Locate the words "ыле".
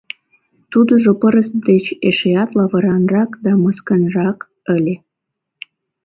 4.75-4.95